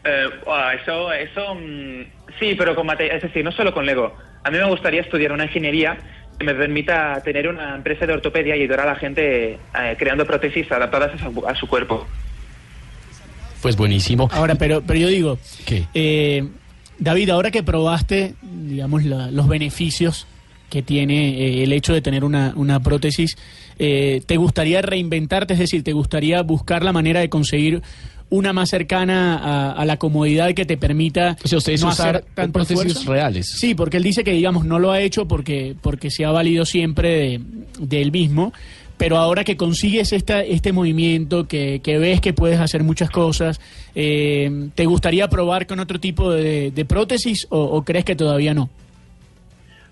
Eh, 0.05 0.25
ah, 0.49 0.73
eso, 0.81 1.13
eso, 1.13 1.55
mm, 1.57 2.05
sí, 2.39 2.55
pero 2.57 2.75
con 2.75 2.87
mate- 2.87 3.15
es 3.15 3.23
decir, 3.23 3.45
no 3.45 3.53
solo 3.53 3.75
con 3.75 3.85
Lego. 3.85 4.15
A 4.45 4.51
mí 4.51 4.57
me 4.59 4.69
gustaría 4.71 5.01
estudiar 5.01 5.33
una 5.33 5.45
ingeniería 5.45 5.99
que 6.39 6.45
me 6.45 6.55
permita 6.55 7.21
tener 7.25 7.49
una 7.49 7.75
empresa 7.77 8.07
de 8.07 8.13
ortopedia 8.13 8.57
y 8.57 8.63
ayudar 8.63 8.81
a 8.81 8.87
la 8.87 8.97
gente 8.97 9.53
eh, 9.55 9.59
creando 9.99 10.27
prótesis 10.27 10.71
adaptadas 10.71 11.21
a 11.21 11.31
su, 11.33 11.47
a 11.47 11.55
su 11.55 11.67
cuerpo. 11.67 12.07
Pues 13.63 13.77
buenísimo. 13.77 14.29
Ahora, 14.33 14.55
pero, 14.55 14.83
pero 14.83 14.99
yo 14.99 15.09
digo, 15.09 15.39
¿Qué? 15.65 15.85
eh, 15.95 16.47
David, 16.99 17.31
ahora 17.31 17.51
que 17.51 17.63
probaste, 17.63 18.35
digamos, 18.43 19.05
la- 19.05 19.31
los 19.31 19.49
beneficios 19.49 20.27
que 20.71 20.83
tiene 20.83 21.31
eh, 21.39 21.63
el 21.63 21.73
hecho 21.73 21.95
de 21.95 22.03
tener 22.03 22.23
una, 22.25 22.53
una 22.57 22.81
prótesis, 22.81 23.37
eh, 23.79 24.21
¿te 24.27 24.37
gustaría 24.37 24.83
reinventarte? 24.83 25.55
Es 25.55 25.59
decir, 25.61 25.83
¿te 25.83 25.93
gustaría 25.93 26.43
buscar 26.43 26.83
la 26.85 26.93
manera 26.93 27.21
de 27.21 27.29
conseguir 27.29 27.83
una 28.29 28.53
más 28.53 28.71
cercana 28.71 29.37
a, 29.39 29.73
a 29.73 29.85
la 29.85 29.99
comodidad 29.99 30.53
que 30.55 30.65
te 30.67 30.77
permita 30.77 31.37
O 31.45 31.49
sea, 31.49 31.59
ustedes 31.59 31.83
no 31.83 31.89
usar 31.91 32.25
hacer 32.37 32.51
prótesis 32.53 32.87
esfuerzo? 32.87 33.13
reales. 33.13 33.47
Sí, 33.49 33.75
porque 33.75 33.99
él 33.99 34.03
dice 34.03 34.25
que, 34.25 34.33
digamos, 34.33 34.65
no 34.65 34.79
lo 34.79 34.91
ha 34.91 35.01
hecho 35.01 35.29
porque, 35.29 35.77
porque 35.81 36.11
se 36.11 36.25
ha 36.25 36.31
valido 36.31 36.65
siempre 36.65 37.09
de, 37.09 37.41
de 37.79 38.03
él 38.03 38.11
mismo, 38.11 38.53
pero 38.97 39.19
ahora 39.19 39.45
que 39.45 39.57
consigues 39.57 40.13
esta, 40.13 40.43
este 40.43 40.73
movimiento, 40.73 41.47
que, 41.47 41.81
que 41.85 41.99
ves 41.99 42.21
que 42.21 42.33
puedes 42.33 42.59
hacer 42.59 42.83
muchas 42.83 43.11
cosas, 43.11 43.61
eh, 43.95 44.71
¿te 44.75 44.87
gustaría 44.87 45.29
probar 45.29 45.67
con 45.67 45.81
otro 45.81 46.01
tipo 46.01 46.33
de, 46.33 46.71
de 46.71 46.85
prótesis 46.85 47.47
o, 47.51 47.61
o 47.61 47.85
crees 47.85 48.05
que 48.05 48.17
todavía 48.17 48.55
no? 48.55 48.71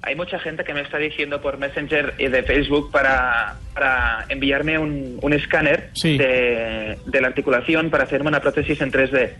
Hay 0.07 0.15
mucha 0.17 0.39
gente 0.39 0.65
que 0.65 0.75
me 0.75 0.83
está 0.83 0.99
diciendo 0.99 1.41
por 1.41 1.59
Messenger 1.59 2.15
y 2.19 2.29
de 2.29 2.43
Facebook 2.43 2.91
para, 2.93 3.57
para 3.75 4.27
enviarme 4.29 4.79
un, 4.79 5.19
un 5.23 5.33
escáner 5.33 5.91
Sí. 5.95 6.19
de, 6.19 6.99
de 7.07 7.21
la 7.21 7.29
articulación 7.29 7.91
para 7.91 8.05
hacerme 8.05 8.29
una 8.29 8.41
prótesis 8.41 8.81
en 8.81 8.93
3D. 8.93 9.31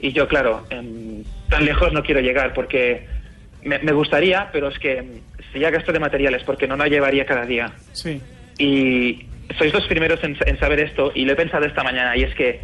Y 0.00 0.12
yo, 0.12 0.26
claro, 0.28 0.66
em, 0.70 1.22
tan 1.48 1.64
lejos 1.64 1.92
no 1.92 2.02
quiero 2.02 2.20
llegar 2.20 2.52
porque 2.54 3.06
me, 3.62 3.78
me 3.80 3.92
gustaría, 3.92 4.48
pero 4.52 4.68
es 4.68 4.78
que 4.78 5.20
si 5.52 5.58
ya 5.60 5.70
gasto 5.70 5.92
de 5.92 5.98
materiales 6.00 6.42
porque 6.44 6.66
no 6.66 6.76
la 6.76 6.88
llevaría 6.88 7.26
cada 7.26 7.44
día. 7.46 7.72
Sí. 7.92 8.20
Y 8.58 9.26
sois 9.58 9.72
los 9.72 9.86
primeros 9.86 10.22
en, 10.24 10.36
en 10.46 10.58
saber 10.58 10.80
esto 10.80 11.12
y 11.14 11.24
lo 11.24 11.32
he 11.32 11.36
pensado 11.36 11.64
esta 11.66 11.82
mañana 11.84 12.16
y 12.16 12.22
es 12.24 12.34
que 12.34 12.60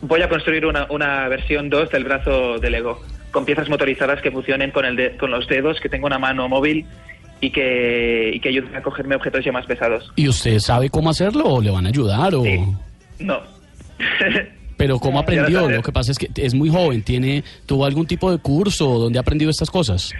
voy 0.00 0.22
a 0.22 0.28
construir 0.28 0.66
una, 0.66 0.86
una 0.90 1.28
versión 1.28 1.68
2 1.70 1.90
del 1.90 2.04
brazo 2.04 2.58
de 2.58 2.70
Lego 2.70 3.02
con 3.36 3.44
piezas 3.44 3.68
motorizadas 3.68 4.22
que 4.22 4.30
funcionen 4.30 4.70
con, 4.70 4.86
el 4.86 4.96
de- 4.96 5.14
con 5.18 5.30
los 5.30 5.46
dedos, 5.46 5.78
que 5.78 5.90
tenga 5.90 6.06
una 6.06 6.18
mano 6.18 6.48
móvil 6.48 6.86
y 7.42 7.50
que, 7.50 8.30
y 8.32 8.40
que 8.40 8.48
ayuden 8.48 8.74
a 8.74 8.80
cogerme 8.80 9.14
objetos 9.14 9.44
ya 9.44 9.52
más 9.52 9.66
pesados. 9.66 10.10
¿Y 10.16 10.26
usted 10.26 10.58
sabe 10.58 10.88
cómo 10.88 11.10
hacerlo 11.10 11.44
o 11.44 11.60
le 11.60 11.70
van 11.70 11.84
a 11.84 11.90
ayudar? 11.90 12.34
O... 12.34 12.42
Sí. 12.42 12.58
No. 13.18 13.40
Pero 14.78 14.98
¿cómo 14.98 15.18
aprendió? 15.18 15.68
Lo 15.68 15.82
que 15.82 15.92
pasa 15.92 16.12
es 16.12 16.18
que 16.18 16.30
es 16.34 16.54
muy 16.54 16.70
joven, 16.70 17.02
tiene 17.02 17.44
tuvo 17.66 17.84
algún 17.84 18.06
tipo 18.06 18.30
de 18.32 18.38
curso 18.38 18.86
donde 18.98 19.18
ha 19.18 19.20
aprendido 19.20 19.50
estas 19.50 19.70
cosas. 19.70 20.14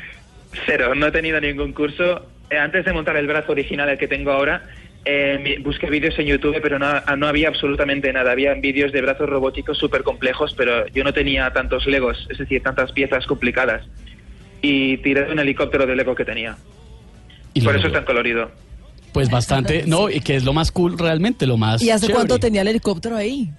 Cero, 0.66 0.94
no 0.94 1.06
he 1.06 1.10
tenido 1.10 1.40
ningún 1.40 1.72
curso. 1.72 2.20
Eh, 2.50 2.58
antes 2.58 2.84
de 2.84 2.92
montar 2.92 3.16
el 3.16 3.26
brazo 3.26 3.52
original, 3.52 3.88
el 3.88 3.96
que 3.96 4.08
tengo 4.08 4.30
ahora, 4.30 4.62
eh, 5.06 5.58
busqué 5.62 5.88
vídeos 5.88 6.18
en 6.18 6.26
YouTube, 6.26 6.58
pero 6.60 6.78
no, 6.78 7.00
no 7.16 7.28
había 7.28 7.48
absolutamente 7.48 8.12
nada. 8.12 8.32
Había 8.32 8.54
vídeos 8.54 8.92
de 8.92 9.00
brazos 9.00 9.28
robóticos 9.28 9.78
súper 9.78 10.02
complejos, 10.02 10.52
pero 10.56 10.86
yo 10.88 11.04
no 11.04 11.12
tenía 11.12 11.50
tantos 11.52 11.86
legos, 11.86 12.26
es 12.30 12.38
decir, 12.38 12.62
tantas 12.62 12.92
piezas 12.92 13.24
complicadas. 13.26 13.84
Y 14.62 14.96
tiré 14.98 15.24
de 15.24 15.32
un 15.32 15.38
helicóptero 15.38 15.86
de 15.86 15.94
Lego 15.94 16.14
que 16.14 16.24
tenía. 16.24 16.56
Y 17.54 17.60
Por 17.62 17.76
eso 17.76 17.86
es 17.86 17.92
tan 17.92 18.04
colorido. 18.04 18.50
Pues 19.12 19.30
bastante, 19.30 19.84
no, 19.86 20.10
y 20.10 20.20
que 20.20 20.36
es 20.36 20.44
lo 20.44 20.52
más 20.52 20.70
cool 20.72 20.98
realmente, 20.98 21.46
lo 21.46 21.56
más 21.56 21.80
¿Y 21.80 21.90
hace 21.90 22.06
chévere. 22.06 22.14
cuánto 22.14 22.38
tenía 22.38 22.60
el 22.60 22.68
helicóptero 22.68 23.16
ahí? 23.16 23.50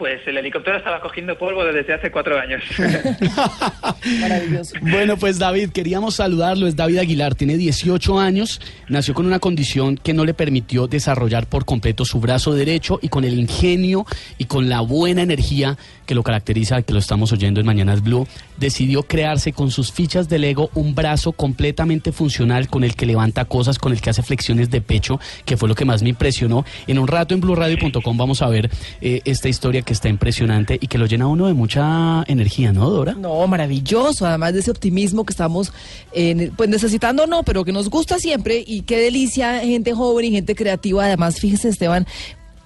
Pues 0.00 0.26
el 0.26 0.38
helicóptero 0.38 0.78
estaba 0.78 0.98
cogiendo 0.98 1.36
polvo 1.36 1.62
desde 1.62 1.92
hace 1.92 2.10
cuatro 2.10 2.40
años. 2.40 2.62
Maravilloso. 4.22 4.74
Bueno, 4.80 5.18
pues 5.18 5.38
David, 5.38 5.72
queríamos 5.72 6.14
saludarlo. 6.14 6.66
Es 6.66 6.74
David 6.74 7.00
Aguilar, 7.00 7.34
tiene 7.34 7.58
18 7.58 8.18
años, 8.18 8.62
nació 8.88 9.12
con 9.12 9.26
una 9.26 9.40
condición 9.40 9.98
que 9.98 10.14
no 10.14 10.24
le 10.24 10.32
permitió 10.32 10.86
desarrollar 10.86 11.46
por 11.48 11.66
completo 11.66 12.06
su 12.06 12.18
brazo 12.18 12.54
derecho 12.54 12.98
y 13.02 13.10
con 13.10 13.24
el 13.24 13.38
ingenio 13.38 14.06
y 14.38 14.46
con 14.46 14.70
la 14.70 14.80
buena 14.80 15.20
energía 15.20 15.76
que 16.06 16.14
lo 16.16 16.22
caracteriza, 16.24 16.82
que 16.82 16.92
lo 16.92 16.98
estamos 16.98 17.30
oyendo 17.30 17.60
en 17.60 17.66
Mañanas 17.66 18.02
Blue, 18.02 18.26
decidió 18.56 19.04
crearse 19.04 19.52
con 19.52 19.70
sus 19.70 19.92
fichas 19.92 20.28
de 20.28 20.40
Lego 20.40 20.68
un 20.74 20.94
brazo 20.94 21.30
completamente 21.30 22.10
funcional 22.10 22.68
con 22.68 22.82
el 22.82 22.96
que 22.96 23.06
levanta 23.06 23.44
cosas, 23.44 23.78
con 23.78 23.92
el 23.92 24.00
que 24.00 24.10
hace 24.10 24.24
flexiones 24.24 24.70
de 24.70 24.80
pecho, 24.80 25.20
que 25.44 25.56
fue 25.56 25.68
lo 25.68 25.76
que 25.76 25.84
más 25.84 26.02
me 26.02 26.08
impresionó. 26.08 26.64
En 26.88 26.98
un 26.98 27.06
rato 27.06 27.34
en 27.34 27.40
blueradio.com 27.40 28.16
vamos 28.16 28.42
a 28.42 28.48
ver 28.48 28.70
eh, 29.00 29.20
esta 29.24 29.48
historia 29.48 29.82
que 29.82 29.89
está 29.92 30.08
impresionante 30.08 30.78
y 30.80 30.86
que 30.86 30.98
lo 30.98 31.06
llena 31.06 31.24
a 31.24 31.28
uno 31.28 31.46
de 31.46 31.54
mucha 31.54 32.22
energía, 32.26 32.72
¿no, 32.72 32.88
Dora? 32.90 33.14
No, 33.14 33.46
maravilloso, 33.46 34.26
además 34.26 34.52
de 34.54 34.60
ese 34.60 34.70
optimismo 34.70 35.24
que 35.24 35.32
estamos 35.32 35.72
eh, 36.12 36.50
pues 36.56 36.68
necesitando, 36.68 37.26
no, 37.26 37.42
pero 37.42 37.64
que 37.64 37.72
nos 37.72 37.88
gusta 37.90 38.18
siempre 38.18 38.62
y 38.66 38.82
qué 38.82 38.98
delicia, 38.98 39.60
gente 39.60 39.92
joven 39.92 40.26
y 40.26 40.30
gente 40.30 40.54
creativa. 40.54 41.04
Además, 41.04 41.38
fíjese, 41.40 41.68
Esteban, 41.68 42.06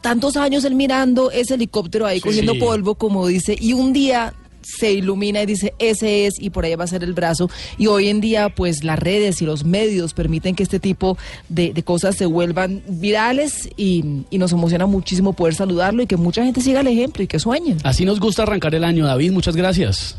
tantos 0.00 0.37
años 0.37 0.64
él 0.64 0.75
mirando 0.75 1.31
ese 1.31 1.54
helicóptero 1.54 2.07
ahí 2.07 2.16
Sí. 2.19 2.23
cogiendo 2.23 2.59
polvo, 2.59 2.95
como 2.95 3.26
dice, 3.26 3.57
y 3.59 3.73
un 3.73 3.93
día 3.93 4.35
se 4.64 4.92
ilumina 4.92 5.42
y 5.42 5.47
dice, 5.47 5.75
ese 5.78 6.26
es, 6.26 6.35
y 6.40 6.50
por 6.50 6.64
ahí 6.64 6.75
va 6.75 6.85
a 6.85 6.88
ser 6.88 7.04
el 7.04 7.12
brazo. 7.12 7.50
Y 7.78 7.87
hoy 7.87 8.09
en 8.09 8.21
día, 8.21 8.49
pues 8.49 8.85
las 8.85 8.99
redes 8.99 9.42
y 9.42 9.47
los 9.47 9.64
medios 9.64 10.14
permiten 10.14 10.54
que 10.54 10.62
este 10.62 10.80
tipo 10.80 11.16
de, 11.49 11.73
de 11.73 11.83
cosas 11.83 12.16
se 12.16 12.26
vuelvan 12.26 12.83
virales 12.88 13.68
y, 13.76 14.25
y 14.30 14.38
nos 14.38 14.52
emociona 14.52 14.87
muchísimo 14.87 15.33
poder 15.33 15.54
saludarlo 15.54 16.02
y 16.02 16.06
que 16.06 16.16
mucha 16.16 16.44
gente 16.44 16.61
siga 16.61 16.80
el 16.80 16.88
ejemplo 16.88 17.23
y 17.23 17.26
que 17.26 17.38
sueñen. 17.38 17.78
Así 17.85 18.04
nos 18.04 18.21
gusta 18.21 18.42
arrancar 18.42 18.75
el 18.75 18.85
año, 18.85 19.06
David. 19.06 19.33
Muchas 19.33 19.56
gracias. 19.56 20.18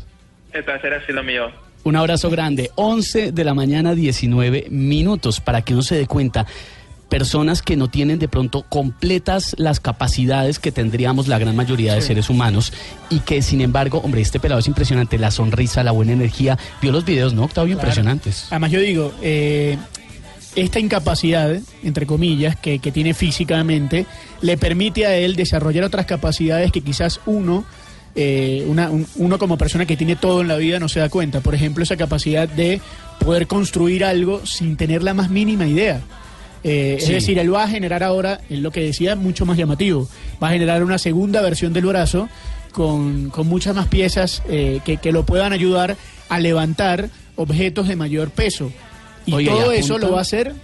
el 0.52 0.64
placer 0.64 0.94
ha 0.94 1.04
sido 1.06 1.22
mío. 1.22 1.44
Un 1.84 1.94
abrazo 1.94 2.30
grande. 2.30 2.70
11 2.74 3.30
de 3.30 3.44
la 3.44 3.54
mañana, 3.54 3.94
19 3.94 4.66
minutos, 4.70 5.40
para 5.40 5.62
que 5.62 5.72
uno 5.72 5.82
se 5.82 5.96
dé 5.96 6.06
cuenta. 6.06 6.44
Personas 7.08 7.62
que 7.62 7.76
no 7.76 7.88
tienen 7.88 8.18
de 8.18 8.26
pronto 8.26 8.62
completas 8.68 9.54
las 9.58 9.78
capacidades 9.78 10.58
que 10.58 10.72
tendríamos 10.72 11.28
la 11.28 11.38
gran 11.38 11.54
mayoría 11.54 11.94
de 11.94 12.00
seres 12.02 12.28
humanos 12.28 12.72
y 13.10 13.20
que 13.20 13.42
sin 13.42 13.60
embargo, 13.60 14.00
hombre, 14.04 14.20
este 14.22 14.40
pelado 14.40 14.58
es 14.58 14.66
impresionante, 14.66 15.16
la 15.16 15.30
sonrisa, 15.30 15.84
la 15.84 15.92
buena 15.92 16.12
energía. 16.12 16.58
Vio 16.82 16.90
los 16.90 17.04
videos, 17.04 17.32
¿no, 17.32 17.44
Octavio? 17.44 17.74
Claro. 17.76 17.88
Impresionantes. 17.88 18.46
Además, 18.50 18.72
yo 18.72 18.80
digo, 18.80 19.14
eh, 19.22 19.78
esta 20.56 20.80
incapacidad, 20.80 21.56
entre 21.84 22.06
comillas, 22.06 22.56
que, 22.56 22.80
que 22.80 22.90
tiene 22.90 23.14
físicamente, 23.14 24.04
le 24.40 24.56
permite 24.56 25.06
a 25.06 25.14
él 25.16 25.36
desarrollar 25.36 25.84
otras 25.84 26.06
capacidades 26.06 26.72
que 26.72 26.80
quizás 26.80 27.20
uno, 27.26 27.64
eh, 28.16 28.64
una- 28.66 28.90
un- 28.90 29.06
uno 29.14 29.38
como 29.38 29.56
persona 29.56 29.86
que 29.86 29.96
tiene 29.96 30.16
todo 30.16 30.40
en 30.40 30.48
la 30.48 30.56
vida 30.56 30.80
no 30.80 30.88
se 30.88 30.98
da 30.98 31.08
cuenta. 31.08 31.40
Por 31.40 31.54
ejemplo, 31.54 31.84
esa 31.84 31.96
capacidad 31.96 32.48
de 32.48 32.80
poder 33.20 33.46
construir 33.46 34.04
algo 34.04 34.44
sin 34.44 34.76
tener 34.76 35.04
la 35.04 35.14
más 35.14 35.30
mínima 35.30 35.66
idea. 35.68 36.00
Eh, 36.68 36.96
Sí. 36.98 37.06
Es 37.06 37.12
decir, 37.12 37.38
él 37.38 37.54
va 37.54 37.62
a 37.64 37.68
generar 37.68 38.02
ahora, 38.02 38.40
es 38.50 38.58
lo 38.58 38.70
que 38.72 38.80
decía, 38.80 39.14
mucho 39.14 39.46
más 39.46 39.56
llamativo. 39.56 40.08
Va 40.42 40.48
a 40.48 40.52
generar 40.52 40.82
una 40.82 40.98
segunda 40.98 41.40
versión 41.40 41.72
del 41.72 41.86
brazo 41.86 42.28
con, 42.72 43.30
con 43.30 43.46
muchas 43.46 43.74
más 43.76 43.86
piezas 43.86 44.42
eh, 44.48 44.80
que, 44.84 44.96
que 44.96 45.12
lo 45.12 45.24
puedan 45.24 45.52
ayudar 45.52 45.96
a 46.28 46.38
levantar 46.40 47.08
objetos 47.36 47.86
de 47.88 47.94
mayor 47.96 48.30
peso. 48.30 48.72
Y 49.26 49.34
Oye, 49.34 49.48
todo 49.48 49.72
y 49.74 49.78
eso 49.78 49.98
lo 49.98 50.10
va 50.12 50.18
a 50.18 50.22
hacer 50.22 50.54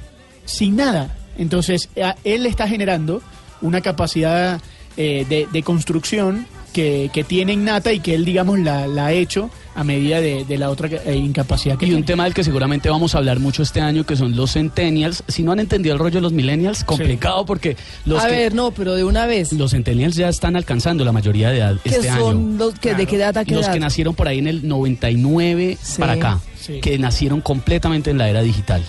sin 0.44 0.76
nada. 0.76 1.16
Entonces, 1.38 1.88
a- 2.02 2.16
él 2.24 2.46
está 2.46 2.66
generando 2.68 3.22
una 3.60 3.80
capacidad 3.80 4.60
eh, 4.96 5.24
de, 5.28 5.46
de 5.52 5.62
construcción 5.62 6.46
que, 6.72 7.10
que 7.12 7.22
tiene 7.24 7.52
innata 7.52 7.92
y 7.92 8.00
que 8.00 8.14
él, 8.14 8.24
digamos, 8.24 8.58
la, 8.58 8.86
la 8.88 9.06
ha 9.06 9.12
hecho 9.12 9.50
a 9.74 9.84
medida 9.84 10.20
de, 10.20 10.44
de 10.44 10.58
la 10.58 10.68
otra 10.70 10.88
eh, 10.88 11.16
incapacidad 11.16 11.78
que 11.78 11.86
Y 11.86 11.94
un 11.94 12.04
tema 12.04 12.24
del 12.24 12.34
que 12.34 12.44
seguramente 12.44 12.90
vamos 12.90 13.14
a 13.14 13.18
hablar 13.18 13.40
mucho 13.40 13.62
este 13.62 13.80
año, 13.80 14.04
que 14.04 14.16
son 14.16 14.36
los 14.36 14.52
centennials. 14.52 15.24
Si 15.28 15.42
no 15.42 15.52
han 15.52 15.60
entendido 15.60 15.94
el 15.94 15.98
rollo 15.98 16.16
de 16.16 16.20
los 16.20 16.32
millennials, 16.32 16.84
complicado 16.84 17.46
porque 17.46 17.76
los, 18.04 18.22
a 18.22 18.26
que- 18.26 18.32
ver, 18.32 18.54
no, 18.54 18.70
pero 18.72 18.94
de 18.94 19.04
una 19.04 19.26
vez. 19.26 19.52
los 19.52 19.70
centennials 19.70 20.14
ya 20.14 20.28
están 20.28 20.56
alcanzando 20.56 21.04
la 21.04 21.12
mayoría 21.12 21.50
de 21.50 21.58
edad 21.58 21.76
que 21.82 21.88
este 21.90 22.10
año. 22.10 22.20
son 22.20 22.58
los 22.58 22.78
que 22.78 22.94
de 22.94 23.06
qué 23.06 23.16
edad 23.16 23.36
a 23.38 23.44
qué 23.44 23.54
los 23.54 23.64
edad? 23.64 23.72
que 23.72 23.80
nacieron 23.80 24.14
por 24.14 24.28
ahí 24.28 24.38
en 24.38 24.46
el 24.48 24.66
99 24.68 25.78
Sí. 25.80 26.00
para 26.00 26.12
acá, 26.12 26.40
Sí. 26.60 26.80
que 26.80 26.98
nacieron 26.98 27.40
completamente 27.40 28.10
en 28.10 28.18
la 28.18 28.28
era 28.28 28.42
digital. 28.42 28.82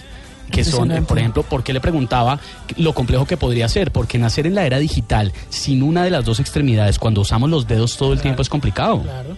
Que 0.51 0.63
son, 0.63 0.91
eh, 0.91 1.01
por 1.01 1.17
ejemplo, 1.17 1.41
¿por 1.41 1.63
qué 1.63 1.73
le 1.73 1.81
preguntaba 1.81 2.39
lo 2.77 2.93
complejo 2.93 3.25
que 3.25 3.37
podría 3.37 3.67
ser? 3.67 3.89
Porque 3.91 4.19
nacer 4.19 4.45
en 4.45 4.53
la 4.53 4.65
era 4.67 4.77
digital 4.77 5.33
sin 5.49 5.81
una 5.81 6.03
de 6.03 6.11
las 6.11 6.25
dos 6.25 6.39
extremidades, 6.39 6.99
cuando 6.99 7.21
usamos 7.21 7.49
los 7.49 7.67
dedos 7.67 7.97
todo 7.97 8.13
el 8.13 8.21
tiempo 8.21 8.43
es 8.43 8.49
complicado. 8.49 9.01
Claro. 9.01 9.35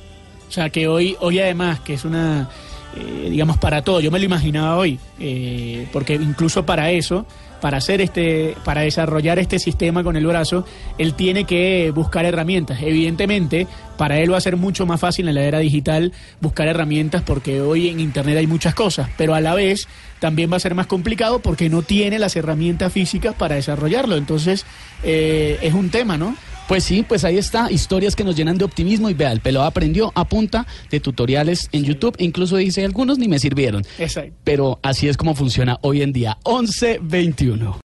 O 0.55 0.61
sea, 0.61 0.69
que 0.69 0.87
hoy, 0.87 1.17
hoy 1.19 1.37
además, 1.37 1.81
que 1.81 1.95
es 1.95 2.05
una, 2.05 2.47
eh, 2.95 3.27
digamos, 3.29 3.57
para 3.57 3.81
todo, 3.81 3.99
yo 3.99 4.09
me 4.09 4.19
lo 4.19 4.23
imaginaba 4.23 4.77
hoy, 4.77 4.97
eh, 5.19 5.85
porque 5.91 6.13
incluso 6.13 6.65
para 6.65 6.91
eso, 6.91 7.25
para 7.59 7.79
hacer 7.79 7.99
este, 7.99 8.55
para 8.63 8.79
desarrollar 8.79 9.37
este 9.37 9.59
sistema 9.59 10.01
con 10.01 10.15
el 10.15 10.25
brazo, 10.25 10.65
él 10.97 11.13
tiene 11.13 11.43
que 11.43 11.91
buscar 11.93 12.23
herramientas. 12.23 12.81
Evidentemente, 12.81 13.67
para 13.97 14.17
él 14.19 14.31
va 14.31 14.37
a 14.37 14.39
ser 14.41 14.55
mucho 14.55 14.85
más 14.85 15.01
fácil 15.01 15.27
en 15.27 15.35
la 15.35 15.43
era 15.43 15.59
digital 15.59 16.13
buscar 16.39 16.69
herramientas 16.69 17.21
porque 17.21 17.59
hoy 17.59 17.89
en 17.89 17.99
internet 17.99 18.37
hay 18.37 18.47
muchas 18.47 18.73
cosas, 18.75 19.09
pero 19.17 19.35
a 19.35 19.41
la 19.41 19.55
vez 19.55 19.89
también 20.21 20.49
va 20.49 20.55
a 20.55 20.61
ser 20.61 20.73
más 20.73 20.87
complicado 20.87 21.39
porque 21.39 21.67
no 21.67 21.81
tiene 21.81 22.17
las 22.17 22.37
herramientas 22.37 22.93
físicas 22.93 23.35
para 23.35 23.55
desarrollarlo. 23.55 24.15
Entonces, 24.15 24.65
eh, 25.03 25.59
es 25.61 25.73
un 25.73 25.89
tema, 25.89 26.17
¿no? 26.17 26.33
Pues 26.67 26.83
sí, 26.83 27.05
pues 27.07 27.23
ahí 27.23 27.37
está, 27.37 27.71
historias 27.71 28.15
que 28.15 28.23
nos 28.23 28.35
llenan 28.35 28.57
de 28.57 28.65
optimismo 28.65 29.09
y 29.09 29.13
vea, 29.13 29.31
el 29.31 29.39
pelado 29.39 29.65
aprendió 29.65 30.11
a 30.15 30.25
punta 30.25 30.65
de 30.89 30.99
tutoriales 30.99 31.69
en 31.71 31.83
YouTube, 31.83 32.15
incluso 32.17 32.57
dice, 32.57 32.83
algunos 32.83 33.19
ni 33.19 33.27
me 33.27 33.37
sirvieron. 33.37 33.83
Exacto. 33.99 34.33
Pero 34.43 34.79
así 34.81 35.07
es 35.07 35.15
como 35.15 35.35
funciona 35.35 35.77
hoy 35.81 36.01
en 36.01 36.11
día, 36.11 36.39
11-21. 36.43 37.81